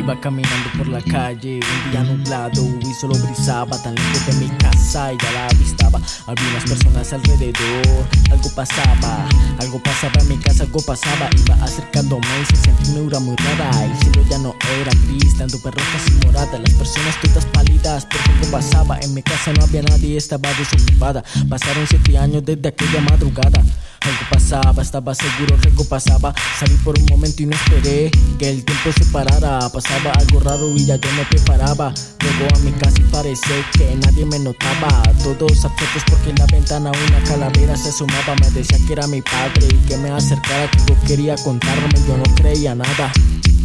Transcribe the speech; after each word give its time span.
Iba 0.00 0.18
caminando 0.18 0.70
por 0.78 0.88
la 0.88 1.02
calle, 1.02 1.60
un 1.84 1.90
día 1.90 2.02
nublado 2.02 2.64
y 2.80 2.94
solo 2.94 3.14
brisaba 3.18 3.76
tan 3.82 3.94
lejos 3.94 4.26
de 4.28 4.32
mi 4.46 4.48
casa 4.56 5.12
y 5.12 5.18
ya 5.18 5.30
la 5.32 5.46
avistaba. 5.48 6.00
Había 6.26 6.58
personas 6.66 7.12
alrededor, 7.12 8.08
algo 8.30 8.48
pasaba, 8.56 9.28
algo 9.58 9.78
pasaba 9.82 10.14
en 10.22 10.28
mi 10.28 10.38
casa, 10.38 10.62
algo 10.62 10.80
pasaba. 10.80 11.28
Iba 11.36 11.62
acercándome 11.62 12.26
y 12.42 12.46
se 12.46 12.56
sentía 12.56 12.92
una 12.92 13.00
aura 13.00 13.20
muy 13.20 13.36
rara. 13.36 13.84
El 13.84 13.94
cielo 13.98 14.24
ya 14.30 14.38
no 14.38 14.54
era 14.80 14.90
gris, 15.06 15.36
tanto 15.36 15.60
perro 15.60 15.82
casi 15.92 16.12
morada. 16.24 16.58
Las 16.58 16.72
personas 16.72 17.20
todas 17.20 17.44
pálidas, 17.44 18.06
porque 18.06 18.30
algo 18.30 18.50
pasaba. 18.52 18.98
En 19.00 19.12
mi 19.12 19.22
casa 19.22 19.52
no 19.52 19.64
había 19.64 19.82
nadie, 19.82 20.16
estaba 20.16 20.48
desocupada. 20.54 21.22
Pasaron 21.50 21.86
siete 21.86 22.16
años 22.16 22.42
desde 22.42 22.66
aquella 22.70 23.02
madrugada. 23.02 23.62
Algo 24.02 24.22
pasaba, 24.30 24.82
estaba 24.82 25.14
seguro 25.14 25.56
algo 25.62 25.84
pasaba. 25.84 26.34
Salí 26.58 26.74
por 26.76 26.98
un 26.98 27.06
momento 27.06 27.42
y 27.42 27.46
no 27.46 27.56
esperé 27.56 28.10
que 28.38 28.48
el 28.48 28.64
tiempo 28.64 28.90
se 28.96 29.04
parara. 29.06 29.68
Pasaba 29.70 30.12
algo 30.12 30.40
raro 30.40 30.74
y 30.74 30.86
ya 30.86 30.96
yo 30.96 31.12
me 31.12 31.24
preparaba. 31.26 31.92
Luego 32.20 32.56
a 32.56 32.58
mi 32.60 32.72
casa 32.72 32.98
y 32.98 33.04
parece 33.04 33.64
que 33.72 33.94
nadie 33.96 34.24
me 34.24 34.38
notaba. 34.38 35.02
Todos 35.22 35.64
abiertos 35.64 36.02
porque 36.08 36.30
en 36.30 36.36
la 36.36 36.46
ventana 36.46 36.90
una 36.90 37.24
calavera 37.24 37.76
se 37.76 37.90
asomaba. 37.90 38.34
Me 38.40 38.50
decía 38.50 38.78
que 38.86 38.92
era 38.92 39.06
mi 39.06 39.20
padre 39.20 39.68
y 39.70 39.86
que 39.86 39.96
me 39.98 40.10
acercara, 40.10 40.70
que 40.70 40.78
algo 40.78 40.96
quería 41.06 41.36
contarme. 41.36 41.94
Yo 42.06 42.16
no 42.16 42.34
creía 42.36 42.74
nada. 42.74 43.12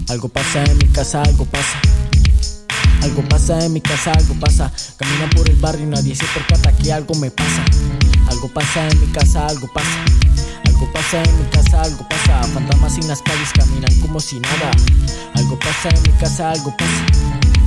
Algo 0.09 0.27
pasa 0.27 0.63
en 0.65 0.77
mi 0.77 0.87
casa, 0.87 1.23
algo 1.23 1.45
pasa. 1.45 1.79
Algo 3.01 3.21
pasa 3.29 3.63
en 3.65 3.73
mi 3.73 3.81
casa, 3.81 4.11
algo 4.11 4.33
pasa. 4.39 4.71
Camina 4.97 5.29
por 5.35 5.49
el 5.49 5.55
barrio 5.57 5.85
y 5.85 5.89
nadie 5.89 6.15
se 6.15 6.25
percata 6.25 6.71
que 6.73 6.91
algo 6.91 7.15
me 7.15 7.31
pasa. 7.31 7.63
Algo 8.29 8.51
pasa 8.53 8.87
en 8.89 8.99
mi 8.99 9.07
casa, 9.07 9.47
algo 9.47 9.67
pasa. 9.73 10.05
Pasa 11.15 11.29
en 11.29 11.39
mi 11.39 11.49
casa, 11.49 11.81
algo 11.81 12.09
pasa. 12.09 12.43
Fantasmas 12.43 12.97
en 12.97 13.07
las 13.07 13.21
calles 13.21 13.49
caminan 13.55 14.01
como 14.01 14.19
si 14.19 14.37
nada. 14.37 14.71
Algo 15.35 15.57
pasa 15.57 15.87
en 15.87 16.03
mi 16.03 16.09
casa, 16.19 16.51
algo 16.51 16.75
pasa. 16.75 17.05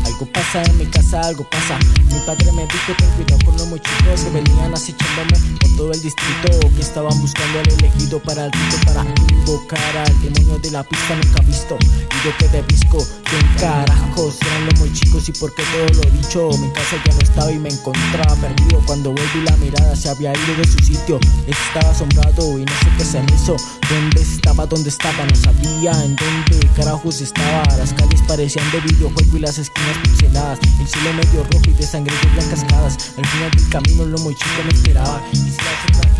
Algo 0.04 0.26
pasa 0.26 0.62
en 0.64 0.76
mi 0.76 0.84
casa, 0.84 1.20
algo 1.22 1.44
pasa. 1.48 1.78
Mi 2.12 2.20
padre 2.26 2.52
me 2.52 2.66
dijo 2.66 2.92
ten 2.98 3.08
cuidado 3.12 3.38
con 3.46 3.56
los 3.56 3.66
muy 3.68 3.80
chicos 3.80 4.20
que 4.20 4.30
venían 4.30 4.74
acechándome 4.74 5.38
por 5.60 5.76
todo 5.78 5.92
el 5.92 6.02
distrito. 6.02 6.60
Que 6.76 6.82
estaban 6.82 7.18
buscando 7.22 7.60
al 7.60 7.68
elegido 7.70 8.18
para 8.20 8.44
el 8.44 8.52
rito, 8.52 8.76
para 8.84 9.06
invocar 9.32 9.96
al 9.96 10.22
demonio 10.22 10.58
de 10.58 10.70
la 10.70 10.82
pista 10.82 11.16
nunca 11.16 11.40
visto. 11.44 11.78
Y 11.80 12.26
yo 12.26 12.36
quedé 12.36 12.60
visco, 12.68 12.98
¿quién 13.28 13.46
carajos 13.58 14.36
eran 14.42 14.66
los 14.66 14.80
muy 14.80 14.92
chicos? 14.92 15.28
Y 15.28 15.32
porque 15.32 15.62
todo 15.72 16.02
lo 16.02 16.10
dicho, 16.10 16.48
mi 16.58 16.70
casa 16.72 16.96
ya 17.04 17.12
no 17.12 17.20
estaba 17.20 17.52
y 17.52 17.58
me 17.58 17.68
encontraba 17.68 18.34
perdido. 18.36 18.82
Cuando 18.86 19.10
volví 19.10 19.42
la 19.44 19.56
mirada 19.56 19.94
se 19.96 20.08
había 20.08 20.32
ido 20.32 20.56
de 20.56 20.66
su 20.66 20.78
sitio. 20.78 21.18
Estaba 21.46 21.90
asombrado 21.90 22.58
y 22.58 22.64
no 22.64 22.72
sé 22.72 22.88
qué 22.96 23.04
se 23.04 23.20
me 23.20 23.32
hizo. 23.34 23.56
¿Dónde 23.88 24.22
estaba? 24.22 24.66
¿Dónde 24.66 24.88
estaba? 24.88 25.24
No 25.24 25.36
sabía 25.36 25.92
en 26.04 26.16
dónde 26.16 26.68
carajos 26.76 27.20
estaba. 27.20 27.64
Las 27.76 27.92
calles 27.92 28.22
parecían 28.26 28.70
de 28.70 28.80
videojuego 28.80 29.36
y 29.36 29.40
las 29.40 29.58
esquinas 29.58 29.96
pixeladas. 30.02 30.58
El 30.80 30.88
cielo 30.88 31.12
medio 31.12 31.44
rojo 31.44 31.64
y 31.68 31.72
de 31.72 31.82
sangre 31.84 32.14
de 32.22 32.28
blancas 32.30 32.60
cascadas. 32.60 33.12
Al 33.16 33.26
final 33.26 33.50
del 33.50 33.68
camino 33.68 34.04
lo 34.06 34.18
muy 34.18 34.34
chico 34.34 34.62
me 34.64 34.72
esperaba. 34.72 35.22
Y 35.32 35.36
si 35.36 35.56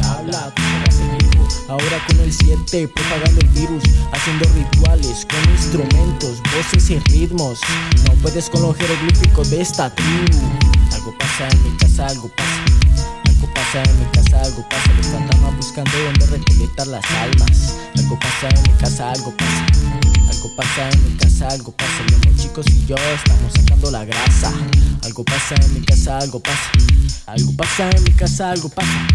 la 0.00 0.14
habla. 0.14 0.52
Ahora 1.68 2.02
con 2.06 2.18
el 2.20 2.32
7 2.32 2.88
propagando 2.88 3.40
el 3.42 3.48
virus, 3.48 3.82
haciendo 4.10 4.48
rituales 4.54 5.26
con 5.26 5.52
instrumentos, 5.52 6.40
voces 6.56 6.88
y 6.88 6.94
ritmos. 7.04 7.60
No 8.06 8.12
puedes 8.14 8.48
con 8.50 8.62
los 8.62 8.76
jeroglíficos 8.76 9.50
de 9.50 9.60
esta 9.60 9.94
tribu. 9.94 10.38
Algo 10.92 11.14
pasa 11.18 11.48
en 11.48 11.62
mi 11.64 11.76
casa, 11.76 12.06
algo 12.06 12.28
pasa. 12.28 12.64
Algo 13.26 13.54
pasa 13.54 13.82
en 13.82 13.98
mi 13.98 14.04
casa, 14.06 14.42
algo 14.42 14.68
pasa. 14.68 14.92
Los 14.96 15.06
fantasmas 15.06 15.56
buscando 15.56 15.90
dónde 16.04 16.26
recolectar 16.26 16.86
las 16.86 17.04
almas. 17.10 17.74
Algo 17.96 18.18
pasa 18.18 18.48
en 18.48 18.62
mi 18.62 18.78
casa, 18.78 19.10
algo 19.12 19.34
pasa. 19.36 19.66
Algo 20.30 20.56
pasa 20.56 20.90
en 20.90 21.04
mi 21.04 21.16
casa, 21.16 21.48
algo 21.48 21.72
pasa. 21.72 22.02
Los 22.26 22.36
chicos 22.36 22.66
y 22.68 22.86
yo 22.86 22.96
estamos 22.96 23.52
sacando 23.52 23.90
la 23.90 24.04
grasa. 24.04 24.52
Algo 25.04 25.24
pasa 25.24 25.54
en 25.54 25.74
mi 25.74 25.80
casa, 25.80 26.18
algo 26.18 26.40
pasa. 26.40 26.70
Algo 27.26 27.52
pasa 27.56 27.90
en 27.90 28.04
mi 28.04 28.10
casa, 28.10 28.50
algo 28.50 28.68
pasa. 28.68 29.06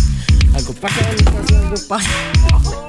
Algo 0.53 0.74
pasa 0.74 1.09
en 1.09 1.16
mi 1.16 1.24
casa, 1.24 1.59
algo 1.59 1.88
pasa. 1.88 2.83